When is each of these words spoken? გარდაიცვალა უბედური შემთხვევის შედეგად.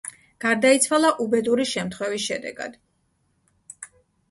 გარდაიცვალა 0.45 1.11
უბედური 1.25 1.67
შემთხვევის 1.73 2.27
შედეგად. 2.33 2.83